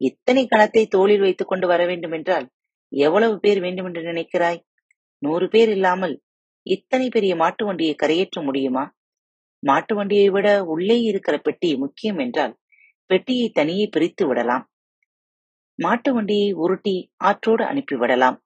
இத்தனை 0.01 0.43
கணத்தை 0.47 0.83
தோளில் 0.87 1.23
வைத்துக் 1.25 1.51
கொண்டு 1.51 1.67
வர 1.67 1.81
வேண்டும் 1.85 2.11
என்றால் 2.11 2.47
எவ்வளவு 2.93 3.39
பேர் 3.39 3.59
வேண்டும் 3.59 3.85
என்று 3.85 4.01
நினைக்கிறாய்? 4.01 4.59
நூறு 5.21 5.49
பேர் 5.49 5.69
இல்லாமல் 5.69 6.15
இத்தனை 6.65 7.09
பெரிய 7.09 7.35
மாட்டு 7.35 7.65
வண்டியை 7.65 7.95
கரையேற்ற 7.95 8.39
முடியுமா? 8.43 8.83
மாட்டு 9.59 9.95
வண்டியை 9.95 10.29
விட 10.29 10.47
உள்ளே 10.65 10.97
இருக்கிற 11.01 11.37
பெட்டி 11.37 11.77
முக்கியம் 11.77 12.17
என்றால் 12.17 12.53
பெட்டியை 13.09 13.49
தனியே 13.49 13.87
பிரித்து 13.87 14.27
விடலாம். 14.27 14.65
மாட்டு 15.79 16.13
வண்டியை 16.13 16.49
உருட்டி 16.53 16.95
ஆற்றோடு 17.17 17.63
அனுப்பிவிடலாம் 17.63 18.37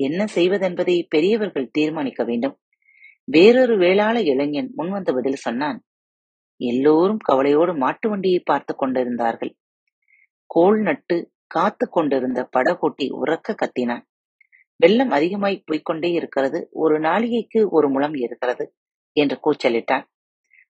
என்ன 0.00 0.24
செய்வதென்பதை 0.34 0.96
பெரியவர்கள் 1.08 1.72
தீர்மானிக்க 1.72 2.24
வேண்டும். 2.24 2.56
வேறொரு 3.24 3.76
வேளாள 3.76 4.16
இளைஞன் 4.22 4.70
முன்வந்த 4.76 5.12
பதில் 5.12 5.36
சொன்னான் 5.36 5.78
எல்லோரும் 6.60 7.18
கவலையோடு 7.18 7.74
மாட்டு 7.74 8.08
வண்டியை 8.08 8.40
பார்த்து 8.44 8.72
கொண்டிருந்தார்கள். 8.76 9.52
கோல் 10.50 10.80
நட்டு 10.80 11.16
காத்து 11.46 11.88
கொண்டிருந்த 11.88 12.48
படகோட்டி 12.56 13.06
உறக்க 13.22 13.54
கத்தினான் 13.54 14.04
வெள்ளம் 14.76 15.10
அதிகமாய் 15.10 15.64
போய்கொண்டே 15.66 16.10
இருக்கிறது. 16.10 16.68
ஒரு 16.70 17.00
நாளிகைக்கு 17.00 17.68
ஒரு 17.70 17.90
முழம் 17.90 18.14
இருக்கிறது 18.14 18.74
என்று 19.12 19.40
கூச்சலிட்டான். 19.40 20.04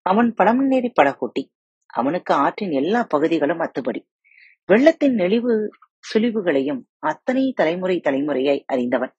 அவன் 0.02 0.34
பழமநேரி 0.36 0.90
படகோட்டி. 1.02 1.44
அவனுக்கு 1.86 2.34
ஆற்றின் 2.34 2.70
எல்லா 2.70 3.02
பகுதிகளும் 3.02 3.58
அத்துபடி 3.58 4.00
வெள்ளத்தின் 4.64 5.14
நெளிவு 5.14 5.68
சுழிவுகளையும் 6.14 6.82
அத்தனை 6.98 7.52
தலைமுறை 7.52 8.00
தலைமுறையாய் 8.04 8.64
அறிந்தவன். 8.66 9.14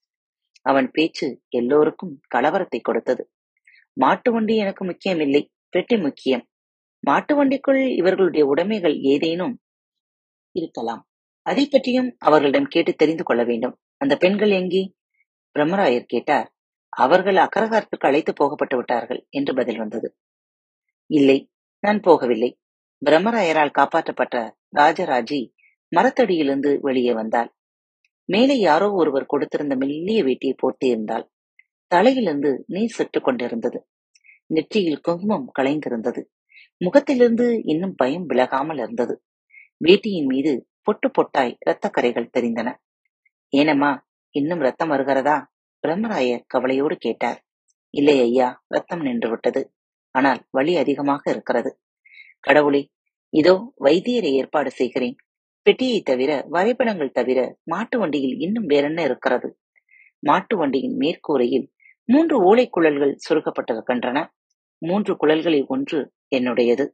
அவன் 0.62 0.92
பேச்சு 0.92 1.42
எல்லோருக்கும் 1.50 2.20
கலவரத்தை 2.36 2.80
கொடுத்தது. 2.82 3.32
மாட்டு 3.94 4.32
வண்டி 4.32 4.56
எனக்கு 4.56 4.86
முக்கியமில்லை 4.86 5.52
பெட்டி 5.70 5.98
முக்கியம். 5.98 6.48
மாட்டு 7.00 7.34
வண்டிக்குள் 7.36 7.82
இவர்களுடைய 7.98 8.46
உடைமைகள் 8.46 8.96
ஏதேனும் 9.00 9.60
இருக்கலாம். 10.52 11.07
அதை 11.48 11.64
பற்றியும் 11.68 12.10
அவர்களிடம் 12.18 12.68
கேட்டு 12.68 12.94
தெரிந்து 12.94 13.24
கொள்ள 13.24 13.44
வேண்டும். 13.44 13.76
அந்த 13.98 14.14
பெண்கள் 14.18 14.50
எங்கே? 14.50 14.84
பிரம்மராயர் 15.56 16.06
கேட்டார். 16.06 16.48
அவர்கள் 16.94 17.36
அக்கரகாரத்துக்கு 17.36 18.08
அழைத்து 18.10 18.32
போகப்பட்டு 18.34 18.76
விட்டார்கள் 18.78 19.22
என்று 19.30 19.54
பதில் 19.54 19.78
வந்தது. 19.78 20.10
இல்லை 21.10 21.38
நான் 21.84 22.00
போகவில்லை. 22.00 22.50
பிரம்மராயரால் 23.02 23.78
காப்பாற்றப்பட்ட 23.80 24.36
ராஜராஜி 24.76 25.40
மரத்தடியிலிருந்து 25.92 26.72
வெளியே 26.80 27.14
வந்தாள். 27.14 27.50
மேலே 28.30 28.56
யாரோ 28.60 28.88
ஒருவர் 28.92 29.32
கொடுத்திருந்த 29.34 29.76
மெல்லிய 29.78 30.22
வேட்டியை 30.24 30.56
போர்த்தியிருந்தாள் 30.56 31.26
தலையிலிருந்து 31.92 32.52
நீர் 32.68 32.96
சுட்டுக் 32.96 33.24
கொண்டிருந்தது. 33.24 33.80
நெற்றியில் 34.46 35.02
குங்குமம் 35.02 35.48
கலைந்திருந்தது. 35.60 36.22
முகத்திலிருந்து 36.82 37.46
இன்னும் 37.64 37.96
பயம் 37.96 38.30
விலகாமல் 38.30 38.78
இருந்தது. 38.78 39.16
வேட்டியின் 39.86 40.28
மீது 40.28 40.54
பொட்டு 40.88 41.08
பொட்டாய் 41.10 41.54
இரத்தக்கரைகள் 41.66 42.34
தெரிந்தன. 42.38 42.70
ஏனம்மா 43.54 43.92
இன்னும் 44.36 44.60
ரத்தம் 44.60 44.92
வருகிறதா? 44.92 45.38
பிரம்மராயர் 45.84 46.48
கவலையோடு 46.48 46.96
கேட்டார். 46.98 47.40
இல்லை 47.94 48.16
ஐயா 48.20 48.48
ரத்தம் 48.68 49.02
நின்று 49.02 49.28
விட்டது. 49.30 49.62
ஆனால் 50.16 50.40
வலி 50.50 50.74
அதிகமாக 50.78 51.24
இருக்கிறது. 51.32 51.72
கடவுளே 52.40 52.82
இதோ 53.34 53.54
வைத்தியரை 53.84 54.32
ஏற்பாடு 54.40 54.72
செய்கிறேன். 54.72 55.16
பெட்டியை 55.66 56.00
தவிர 56.02 56.32
வரைபடங்கள் 56.50 57.16
தவிர 57.20 57.40
மாட்டு 57.64 57.96
வண்டியில் 58.00 58.36
இன்னும் 58.40 58.66
வேறென்ன 58.66 59.00
இருக்கிறது? 59.04 59.50
மாட்டு 60.24 60.56
வண்டியின் 60.58 60.96
மேற்கூரையில் 60.98 61.66
மூன்று 62.10 62.36
ஓலை 62.50 62.66
குழல்கள் 62.70 63.14
சுருக்கப்பட்டிருக்கின்றன. 63.26 64.20
மூன்று 64.82 65.14
குழல்களில் 65.18 65.68
ஒன்று 65.68 66.00
என்னுடையது. 66.36 66.86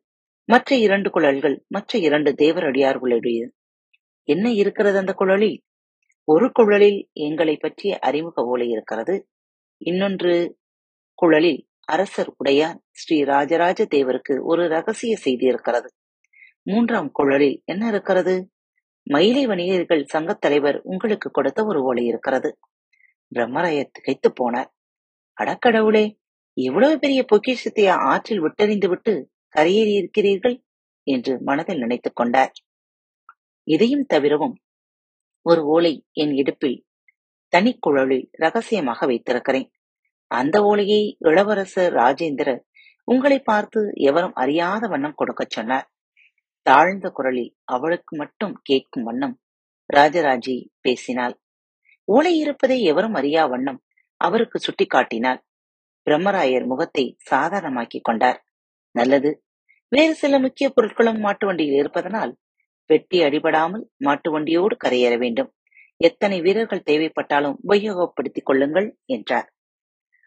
மற்ற 0.49 0.75
இரண்டு 0.85 1.09
குழல்கள் 1.09 1.55
மற்ற 1.67 1.99
இரண்டு 2.07 2.31
தேவரடியார்களுடையது. 2.41 3.51
என்ன 4.23 4.51
இருக்கிறது 4.51 4.97
அந்த 4.97 5.13
குழலில்? 5.13 5.61
ஒரு 6.23 6.51
குழலில் 6.51 7.09
எங்களை 7.13 7.57
பற்றிய 7.57 7.99
அறிமுக 7.99 8.43
ஓலை 8.43 8.69
இருக்கிறது. 8.69 9.27
இன்னொன்று 9.77 10.57
குழலில் 11.13 11.67
அரசர் 11.85 12.33
உடையார் 12.37 12.81
ஸ்ரீ 12.91 13.23
ராஜராஜ 13.23 13.85
தேவருக்கு 13.85 14.39
ஒரு 14.41 14.67
ரகசிய 14.67 15.15
செய்தி 15.15 15.45
இருக்கிறது. 15.45 15.91
மூன்றாம் 16.63 17.11
குழலில் 17.11 17.61
என்ன 17.65 17.87
இருக்கிறது? 17.87 18.49
மயிலை 19.03 19.45
வணிகர்கள் 19.45 20.05
சங்கத் 20.13 20.41
தலைவர் 20.41 20.81
உங்களுக்கு 20.83 21.31
கொடுத்த 21.31 21.65
ஒரு 21.65 21.81
ஓலை 21.81 22.05
இருக்கிறது. 22.05 22.57
பிரம்மராய 23.35 23.85
திகைத்து 23.91 24.33
போனார். 24.33 24.69
அடக்கடவுளே 25.41 26.15
இவ்வளவு 26.53 26.99
பெரிய 26.99 27.23
பொக்கிஷத்தை 27.23 27.87
ஆற்றில் 27.87 28.41
விட்டறிந்து 28.41 28.87
விட்டு 28.87 29.29
கரையேறி 29.57 29.93
இருக்கிறீர்கள்? 29.93 30.61
என்று 31.03 31.41
மனதில் 31.41 31.77
நினைத்துக் 31.77 32.15
கொண்டார். 32.15 32.51
இதையும் 33.63 34.05
தவிரவும் 34.13 34.55
ஒரு 35.41 35.65
ஓலை 35.65 36.05
என் 36.11 36.33
இடுப்பில் 36.33 36.85
தனிக்குழலில் 37.53 38.27
ரகசியமாக 38.31 39.05
வைத்திருக்கிறேன். 39.05 39.71
அந்த 40.27 40.63
ஓலையை 40.63 41.15
இளவரசர் 41.19 41.93
ராஜேந்திரர் 41.93 42.61
உங்களை 43.03 43.39
பார்த்து 43.39 43.91
எவரும் 43.93 44.33
அறியாத 44.33 44.87
வண்ணம் 44.87 45.15
கொடுக்கச் 45.15 45.49
சொன்னார். 45.49 45.87
தாழ்ந்த 46.61 47.09
குரலில் 47.09 47.55
அவளுக்கு 47.63 48.15
மட்டும் 48.15 48.59
கேட்கும் 48.63 49.03
வண்ணம் 49.03 49.39
ராஜராஜி 49.93 50.67
பேசினாள். 50.81 51.39
ஓலை 52.03 52.37
இருப்பதை 52.37 52.81
எவரும் 52.83 53.13
அறியா 53.13 53.45
வண்ணம் 53.45 53.83
அவருக்கு 54.17 54.59
சுட்டிக்காட்டினாள். 54.59 55.39
பிரம்மராயர் 56.07 56.65
முகத்தை 56.65 57.17
சாதாரணமாக்கிக் 57.31 58.03
கொண்டார். 58.03 58.39
நல்லது. 58.91 59.43
வேறு 59.87 60.15
சில 60.15 60.39
முக்கிய 60.39 60.73
பொருட்களும் 60.75 61.19
மாட்டு 61.19 61.45
வண்டியில் 61.45 61.75
இருப்பதனால் 61.75 62.37
வெட்டி 62.85 63.23
அடிபடாமல் 63.23 63.83
மாட்டு 63.97 64.31
வண்டியோடு 64.31 64.77
கரையேற 64.85 65.17
வேண்டும். 65.17 65.53
எத்தனை 65.97 66.41
வீரர்கள் 66.41 66.87
தேவைப்பட்டாலும் 66.91 67.57
உபயோகப்படுத்திக் 67.63 68.45
கொள்ளுங்கள் 68.45 68.97
என்றார். 69.05 69.47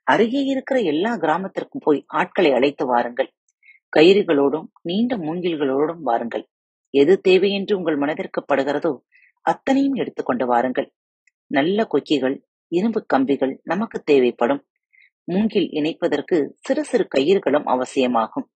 அருகே 0.02 0.42
இருக்கிற 0.44 0.80
எல்லா 0.80 1.16
கிராமத்திற்கும் 1.16 1.84
போய் 1.84 2.04
ஆட்களை 2.06 2.52
அழைத்து 2.52 2.86
வாருங்கள். 2.86 3.32
கயிறுகளோடும் 3.96 4.70
நீண்ட 4.82 5.16
மூங்கில்களோடும் 5.16 6.02
வாருங்கள். 6.02 6.48
எது 6.90 7.20
தேவை 7.20 7.50
என்று 7.52 7.76
உங்கள் 7.76 7.96
மனதிற்கு 7.96 8.44
படுகிறதோ 8.52 9.00
அத்தனையும் 9.42 9.94
எடுத்துக்கொண்டு 9.94 10.46
வாருங்கள். 10.46 10.92
நல்ல 11.46 11.84
கொக்கிகள் 11.84 12.44
இரும்பு 12.68 13.06
கம்பிகள் 13.06 13.60
நமக்கு 13.62 14.02
தேவைப்படும். 14.02 14.66
மூங்கில் 15.24 15.68
இணைப்பதற்கு 15.70 16.48
சிறு 16.56 16.84
சிறு 16.84 17.08
கயிறுகளும் 17.16 17.64
அவசியமாகும். 17.64 18.50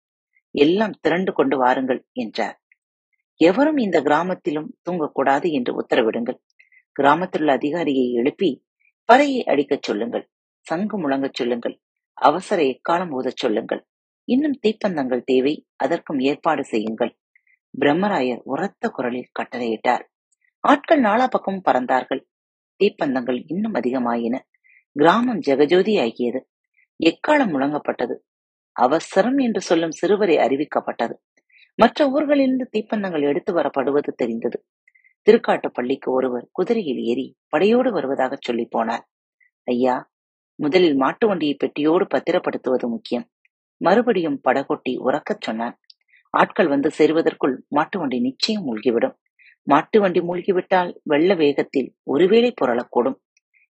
எல்லாம் 0.51 0.95
திரண்டு 1.01 1.33
கொண்டு 1.33 1.57
வாருங்கள் 1.57 2.07
என்றார். 2.13 2.60
எவரும் 3.41 3.77
இந்த 3.77 4.03
கிராமத்திலும் 4.03 4.71
தூங்கக்கூடாது 4.91 5.51
என்று 5.51 5.73
உத்தரவிடுங்கள். 5.81 6.39
கிராமத்திலுள்ள 6.93 7.53
அதிகாரியை 7.53 8.13
எழுப்பி 8.13 8.51
பறையை 9.13 9.43
அடிக்கச் 9.45 9.83
சொல்லுங்கள். 9.83 10.31
சங்கு 10.67 10.97
முழங்கச் 10.99 11.35
சொல்லுங்கள். 11.35 11.81
அவசர 12.19 12.63
எக்காலம் 12.63 13.13
ஊதச் 13.13 13.37
சொல்லுங்கள். 13.37 13.87
இன்னும் 14.25 14.59
தீப்பந்தங்கள் 14.67 15.23
தேவை. 15.25 15.67
அதற்கும் 15.77 16.19
ஏற்பாடு 16.21 16.65
செய்யுங்கள். 16.65 17.13
பிரம்மராயர் 17.79 18.41
உரத்த 18.45 18.89
குரலில் 18.89 19.31
கட்டளையிட்டார். 19.39 20.05
ஆட்கள் 20.65 21.01
நாலா 21.01 21.27
பக்கமும் 21.27 21.67
பறந்தார்கள். 21.69 22.23
தீப்பந்தங்கள் 22.81 23.43
இன்னும் 23.47 23.75
அதிகமாயின. 23.75 24.37
கிராமம் 24.93 25.41
ஜெகஜோதி 25.47 25.95
ஆகியது 26.01 26.41
எக்காலம் 27.01 27.53
முழங்கப்பட்டது? 27.55 28.15
அவசரம் 28.77 29.39
என்று 29.39 29.61
சொல்லும் 29.61 29.91
சிறுவரை 29.91 30.37
அறிவிக்கப்பட்டது. 30.37 31.15
மற்ற 31.81 32.07
ஊர்களிலிருந்து 32.11 32.67
தீப்பந்தங்கள் 32.75 33.25
எடுத்து 33.31 33.53
வரப்படுவது 33.53 34.11
தெரிந்தது. 34.13 34.59
திருக்காட்டு 35.27 35.69
பள்ளிக்கு 35.69 36.09
ஒருவர் 36.13 36.47
குதிரையில் 36.53 37.01
ஏறி 37.11 37.27
படையோடு 37.49 37.91
வருவதாக 37.93 38.39
சொல்லி 38.41 38.65
போனார். 38.77 39.05
ஐயா 39.69 39.97
முதலில் 40.59 40.97
மாட்டு 40.97 41.27
வண்டியை 41.27 41.55
பெட்டியோடு 41.55 42.05
பத்திரப்படுத்துவது 42.15 42.87
முக்கியம். 42.89 43.27
மறுபடியும் 43.81 44.41
படகொட்டி 44.49 44.93
உறக்கச் 45.07 45.45
சொன்னான் 45.47 45.77
ஆட்கள் 46.35 46.69
வந்து 46.69 46.89
சேருவதற்குள் 46.99 47.55
மாட்டு 47.69 47.97
வண்டி 47.99 48.19
நிச்சயம் 48.21 48.65
மூழ்கிவிடும். 48.67 49.15
மாட்டு 49.67 49.99
வண்டி 50.01 50.21
மூழ்கிவிட்டால் 50.21 50.91
வெள்ள 51.03 51.35
வேகத்தில் 51.35 51.89
ஒருவேளை 52.05 52.51
புரளக்கூடும். 52.61 53.19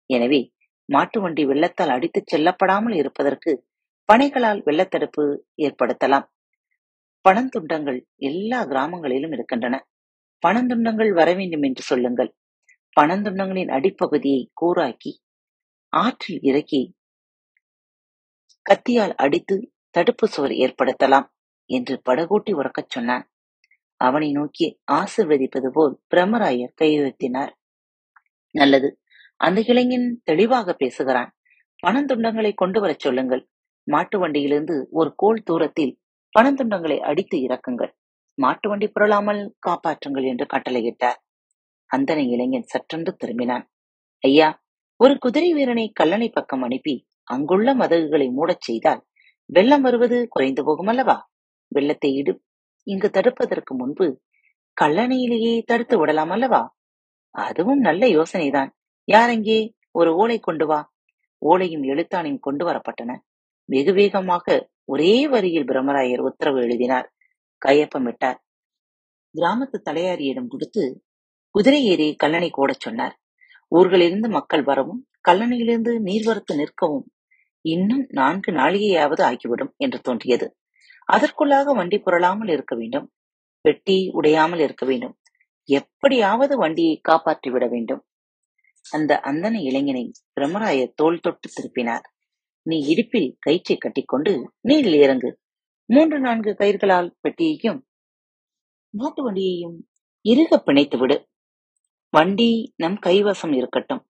எனவே 0.10 0.42
மாட்டு 0.90 1.22
வண்டி 1.22 1.44
வெள்ளத்தால் 1.46 1.94
அடித்துச் 1.96 2.30
செல்லப்படாமல் 2.32 2.96
இருப்பதற்கு 2.96 3.52
பனைகளால் 4.10 4.62
வெள்ளத்தடுப்பு 4.66 5.24
ஏற்படுத்தலாம். 5.62 6.28
பணந்துண்டங்கள் 7.30 8.06
எல்லா 8.16 8.64
கிராமங்களிலும் 8.64 9.32
இருக்கின்றன. 9.32 9.88
பணந்துண்டங்கள் 10.48 11.14
வர 11.14 11.34
வேண்டும் 11.34 11.62
என்று 11.62 11.82
சொல்லுங்கள். 11.82 12.36
பணந்துண்டங்களின் 13.02 13.70
அடிப்பகுதியை 13.70 14.48
கூராக்கி 14.54 15.22
ஆற்றில் 15.88 16.40
இறக்கி 16.42 16.96
கத்தியால் 18.70 19.14
அடித்து 19.16 19.72
தடுப்பு 19.90 20.28
சுவர் 20.28 20.52
ஏற்படுத்தலாம் 20.52 21.28
என்று 21.66 22.02
படகோட்டி 22.10 22.54
உறக்கச் 22.54 22.90
சொன்னான். 22.90 23.32
அவனை 23.96 24.32
நோக்கி 24.32 24.80
ஆசிர்வதிப்பது 24.92 25.68
போல் 25.68 26.02
பிரம்மராயர் 26.16 26.74
கையுயர்த்தினார் 26.82 27.50
நல்லது 28.52 29.00
அந்த 29.36 29.64
இளைஞன் 29.68 30.22
தெளிவாக 30.24 30.74
பேசுகிறான். 30.74 31.36
பணந்துண்டங்களை 31.88 32.54
கொண்டு 32.54 32.82
வரச் 32.82 33.00
சொல்லுங்கள். 33.00 33.50
மாட்டு 33.84 34.20
வண்டியிலிருந்து 34.20 34.88
ஒரு 34.92 35.14
கோல் 35.16 35.44
தூரத்தில் 35.44 35.99
பணத்துண்டங்களை 36.36 36.98
அடித்து 37.00 37.38
இறக்குங்கள். 37.38 37.92
மாட்டு 38.38 38.70
வண்டி 38.70 38.88
புரளாமல் 38.88 39.42
காப்பாற்றுங்கள் 39.68 40.26
என்று 40.32 40.46
கட்டளையிட்டார். 40.46 41.20
அந்தனை 41.92 42.24
இளைஞன் 42.30 42.70
சற்றென்று 42.74 43.12
திரும்பினான். 43.22 43.66
ஐயா 44.24 44.50
ஒரு 45.00 45.14
குதிரை 45.18 45.50
வீரனை 45.54 45.86
கல்லணை 46.00 46.28
பக்கம் 46.32 46.62
அனுப்பி 46.62 46.96
அங்குள்ள 47.24 47.70
மதகுகளை 47.76 48.28
மூடச் 48.32 48.62
செய்தால் 48.62 49.02
வெள்ளம் 49.50 49.82
வருவது 49.82 50.18
குறைந்து 50.30 50.62
போகும் 50.64 50.88
அல்லவா 50.88 51.18
வெள்ளத்தை 51.68 52.10
இடு. 52.14 52.34
இங்கு 52.88 53.08
தடுப்பதற்கு 53.10 53.74
முன்பு 53.76 54.08
கல்லணையிலேயே 54.78 55.54
தடுத்து 55.66 55.96
விடலாம் 55.98 56.30
அல்லவா 56.30 56.62
அதுவும் 57.36 57.80
நல்ல 57.80 58.04
யோசனைதான். 58.08 58.70
யாரெங்கே 59.08 59.60
ஒரு 59.92 60.10
ஓலை 60.16 60.38
கொண்டு 60.40 60.66
வா. 60.66 60.80
ஓலையும் 61.42 61.84
எழுத்தானையும் 61.92 62.40
கொண்டு 62.40 62.64
வரப்பட்டன. 62.70 63.12
வெகு 63.70 63.94
வேகமாக 63.94 64.46
ஒரே 64.92 65.14
வரியில் 65.28 65.68
பிரம்மராயர் 65.68 66.24
உத்தரவு 66.30 66.60
எழுதினார். 66.62 67.08
கையொப்பமிட்டார் 67.62 68.40
கிராமத்து 69.36 69.78
தலையாரியிடம் 69.88 70.48
கொடுத்து 70.48 70.84
குதிரை 71.56 71.82
ஏறி 71.86 72.08
கல்லணை 72.24 72.50
கூடச் 72.50 72.84
சொன்னார். 72.86 73.16
ஊர்களிலிருந்து 73.72 74.30
மக்கள் 74.30 74.64
வரவும் 74.64 75.02
கல்லணையிலிருந்து 75.30 75.92
நீர்வரத்து 76.00 76.54
நிற்கவும் 76.62 77.08
இன்னும் 77.66 78.04
நான்கு 78.10 78.50
நாளிகையாவது 78.52 79.22
ஆகிவிடும் 79.22 79.72
என்று 79.78 80.00
தோன்றியது. 80.02 80.48
அதற்குள்ளாக 81.10 81.74
வண்டி 81.76 81.98
புரளாமல் 81.98 82.52
இருக்க 82.52 82.74
வேண்டும். 82.76 83.08
பெட்டி 83.66 83.98
உடையாமல் 84.14 84.60
இருக்க 84.60 84.84
வேண்டும். 84.86 85.16
எப்படியாவது 85.70 86.54
வண்டியை 86.58 86.96
காப்பாற்றி 87.02 87.50
விட 87.52 87.66
வேண்டும். 87.68 88.02
அந்த 88.86 89.14
அந்தன 89.24 89.56
இளைஞனை 89.62 90.04
பிரம்மராயர் 90.34 90.96
தோள் 90.96 91.20
தொட்டு 91.20 91.48
திருப்பினார். 91.50 92.06
நீ 92.70 92.78
இடுப்பில் 92.92 93.30
கயிற்றை 93.40 93.76
கட்டிக்கொண்டு 93.78 94.32
நீரில் 94.62 94.98
இறங்கு. 95.04 95.30
மூன்று 95.90 96.18
நான்கு 96.20 96.52
கயிர்களால் 96.60 97.10
பெட்டியையும் 97.22 97.80
மாட்டு 98.94 99.22
வண்டியையும் 99.26 99.78
இறுக 100.26 100.58
பிணைத்து 100.58 100.98
விடு. 100.98 101.18
வண்டி 102.14 102.52
நம் 102.76 103.00
கைவசம் 103.06 103.54
இருக்கட்டும். 103.56 104.04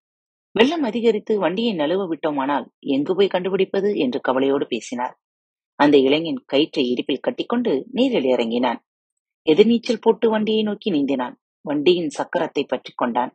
வெள்ளம் 0.55 0.83
அதிகரித்து 0.83 1.33
வண்டியை 1.39 1.73
நழுவ 1.75 2.01
விட்டோமானால் 2.11 2.65
எங்கு 2.95 3.13
போய் 3.15 3.33
கண்டுபிடிப்பது 3.33 3.89
என்று 3.97 4.19
கவலையோடு 4.21 4.65
பேசினார். 4.67 5.15
அந்த 5.79 5.95
இளைஞன் 5.97 6.39
கயிற்றை 6.45 6.83
இடுப்பில் 6.89 7.25
கட்டிக்கொண்டு 7.27 7.71
நீரில் 7.91 8.27
இறங்கினான். 8.33 8.79
எதிர்நீச்சல் 9.47 10.01
போட்டு 10.01 10.27
வண்டியை 10.29 10.63
நோக்கி 10.63 10.89
நீந்தினான். 10.91 11.35
வண்டியின் 11.65 12.11
சக்கரத்தை 12.17 12.63
பற்றி 12.67 12.91
கொண்டான். 12.95 13.31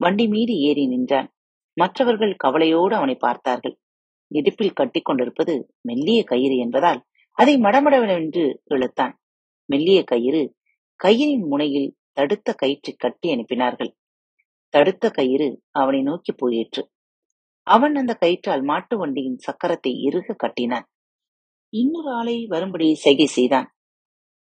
வண்டி 0.00 0.26
மீது 0.28 0.54
ஏறி 0.60 0.84
நின்றான். 0.86 1.28
மற்றவர்கள் 1.76 2.34
கவலையோடு 2.36 2.94
அவனை 2.96 3.16
பார்த்தார்கள். 3.16 3.76
இடுப்பில் 4.28 4.72
கட்டி 4.72 5.00
கொண்டிருப்பது 5.00 5.74
மெல்லிய 5.80 6.24
கயிறு 6.24 6.56
என்பதால் 6.56 7.00
அதை 7.38 7.56
மடமடவென்று 7.56 8.44
இழுத்தான். 8.64 9.14
மெல்லிய 9.64 10.04
கயிறு 10.04 10.56
கையின் 10.96 11.46
முனையில் 11.46 11.96
தடுத்த 12.12 12.54
கயிற்றை 12.54 12.94
கட்டி 12.98 13.34
அனுப்பினார்கள். 13.34 13.90
தடுத்த 14.74 15.10
கயிறு 15.10 15.62
அவனை 15.70 16.02
நோக்கி 16.02 16.32
போயிற்று. 16.32 16.82
அவன் 17.62 17.94
அந்த 17.94 18.16
கயிற்றால் 18.20 18.62
மாட்டு 18.62 18.98
வண்டியின் 18.98 19.38
சக்கரத்தை 19.38 19.92
இறுக 20.02 20.34
கட்டினான். 20.34 20.86
இன்னொரு 21.72 22.10
ஆளை 22.12 22.46
வரும்படி 22.46 22.94
செய்கை 22.94 23.26
செய்தான். 23.26 23.68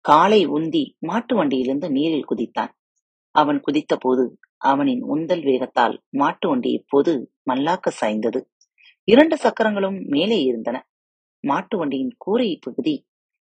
காலை 0.04 0.48
உந்தி 0.48 0.84
மாட்டு 0.98 1.36
வண்டியிலிருந்து 1.36 1.90
நீரில் 1.90 2.28
குதித்தான். 2.30 2.72
அவன் 3.34 3.60
குதித்த 3.60 3.96
போது 3.96 4.38
அவனின் 4.56 5.02
உந்தல் 5.02 5.44
வேகத்தால் 5.44 5.96
மாட்டு 6.10 6.48
வண்டி 6.48 6.70
இப்போது 6.70 7.12
மல்லாக்க 7.50 7.88
சாய்ந்தது. 7.90 8.40
இரண்டு 9.10 9.36
சக்கரங்களும் 9.36 9.98
மேலே 10.06 10.38
இருந்தன. 10.42 10.78
மாட்டு 11.44 11.76
வண்டியின் 11.78 12.14
கூரை 12.18 12.58
பகுதி 12.60 12.94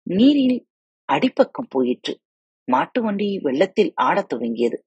நீரில் 0.07 0.59
அடிப்பக்கம் 1.09 1.71
போயிற்று. 1.71 2.15
மாட்டு 2.69 3.03
வண்டி 3.03 3.29
வெள்ளத்தில் 3.39 3.93
ஆடத் 3.95 4.31
துவங்கியது. 4.33 4.79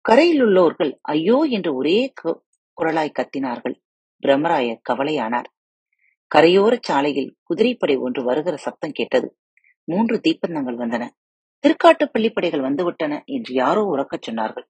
கரையில் 0.00 0.42
உள்ளோர்கள் 0.42 0.92
ஐயோ 1.08 1.38
என்று 1.50 1.70
ஒரே 1.74 2.12
குரலாய் 2.22 3.16
கத்தினார்கள். 3.18 3.76
பிரம்மராயர் 4.22 4.84
கவலையானார். 4.90 5.48
கரையோர 6.30 6.74
சாலையில் 6.80 7.30
குதிரைப்படை 7.42 7.96
ஒன்று 7.96 8.22
வருகிற 8.24 8.56
சத்தம் 8.56 8.92
கேட்டது. 8.92 9.28
மூன்று 9.88 10.16
தீப்பந்தங்கள் 10.18 10.78
வந்தன. 10.82 11.04
திருக்காட்டு 11.64 12.04
பள்ளிப்படைகள் 12.06 12.64
வந்துவிட்டன 12.68 13.14
என்று 13.24 13.52
யாரோ 13.54 13.82
உறக்கச் 13.92 14.26
சொன்னார்கள். 14.28 14.66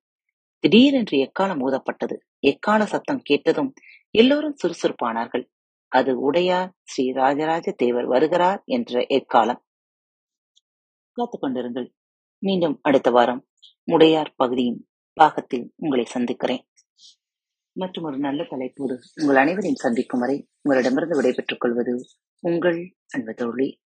திடீரென்று 0.65 1.17
எக்காலம் 1.19 1.63
ஊதப்பட்டது. 1.67 2.17
எக்கால 2.41 2.83
சத்தம் 2.87 3.23
கேட்டதும் 3.23 3.71
எல்லோரும் 4.17 4.57
சுறுசுறுப்பானார்கள். 4.63 5.49
அது 5.89 6.21
உடையார் 6.21 6.75
ஸ்ரீ 6.85 7.13
ராஜராஜ 7.13 7.73
தேவர் 7.73 8.07
வருகிறார் 8.07 8.63
என்ற 8.65 9.01
எக்காலம். 9.01 9.65
காத்துக் 11.13 11.43
கொண்டிருங்கள். 11.43 11.93
மீண்டும் 12.39 12.79
அடுத்த 12.83 13.11
வாரம் 13.11 13.49
உடையார் 13.85 14.33
பகுதியின் 14.37 14.89
பாகத்தில் 15.13 15.73
உங்களை 15.77 16.05
சந்திக்கிறேன். 16.05 16.69
மற்றும் 17.73 18.05
ஒரு 18.05 18.19
நல்ல 18.19 18.45
தலைப்போடு 18.45 18.99
உங்கள் 19.21 19.37
அனைவரையும் 19.37 19.75
சந்திக்கும் 19.75 20.21
வரை 20.21 20.49
உங்களிடமிருந்து 20.61 21.17
விடைபெற்றுக் 21.17 21.61
கொள்வது 21.61 22.05
உங்கள் 22.41 22.97
அன்பு 23.09 23.35
தோழி. 23.35 23.83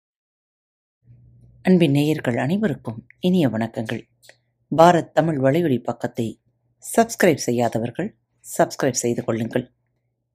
அன்பின் 1.63 1.91
நேயர்கள் 1.91 2.38
அனைவருக்கும் 2.38 3.07
இனிய 3.19 3.47
வணக்கங்கள். 3.47 4.01
பாரத் 4.75 5.11
தமிழ் 5.11 5.38
வலையொலி 5.38 5.83
பக்கத்தை 5.83 6.41
சப்ஸ்கிரைப் 6.97 7.35
செய்யாதவர்கள் 7.35 8.17
சப்ஸ்கிரைப் 8.57 9.01
செய்து 9.03 9.23
கொள்ளுங்கள். 9.23 9.73